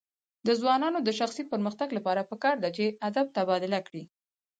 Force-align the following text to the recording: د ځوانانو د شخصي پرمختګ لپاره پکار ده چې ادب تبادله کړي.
د 0.47 0.47
ځوانانو 0.59 0.99
د 1.03 1.09
شخصي 1.19 1.43
پرمختګ 1.51 1.89
لپاره 1.97 2.27
پکار 2.31 2.55
ده 2.63 2.69
چې 2.77 2.85
ادب 3.07 3.25
تبادله 3.37 3.79
کړي. 3.87 4.03